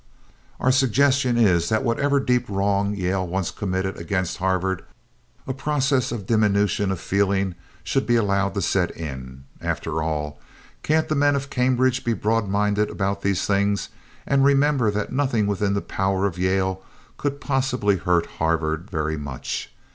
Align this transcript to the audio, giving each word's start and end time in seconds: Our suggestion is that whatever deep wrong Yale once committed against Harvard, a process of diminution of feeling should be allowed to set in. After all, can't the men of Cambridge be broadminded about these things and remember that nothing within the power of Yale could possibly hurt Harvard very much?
Our 0.59 0.71
suggestion 0.71 1.37
is 1.37 1.69
that 1.69 1.83
whatever 1.83 2.19
deep 2.19 2.49
wrong 2.49 2.95
Yale 2.95 3.27
once 3.27 3.51
committed 3.51 3.97
against 3.97 4.37
Harvard, 4.37 4.83
a 5.45 5.53
process 5.53 6.11
of 6.11 6.25
diminution 6.25 6.89
of 6.91 6.99
feeling 6.99 7.53
should 7.83 8.07
be 8.07 8.15
allowed 8.15 8.55
to 8.55 8.63
set 8.63 8.89
in. 8.97 9.43
After 9.61 10.01
all, 10.01 10.41
can't 10.81 11.07
the 11.07 11.13
men 11.13 11.35
of 11.35 11.51
Cambridge 11.51 12.03
be 12.03 12.13
broadminded 12.15 12.89
about 12.89 13.21
these 13.21 13.45
things 13.45 13.89
and 14.25 14.43
remember 14.43 14.89
that 14.89 15.13
nothing 15.13 15.45
within 15.45 15.75
the 15.75 15.81
power 15.81 16.25
of 16.25 16.39
Yale 16.39 16.81
could 17.17 17.39
possibly 17.39 17.97
hurt 17.97 18.25
Harvard 18.39 18.89
very 18.89 19.17
much? 19.17 19.71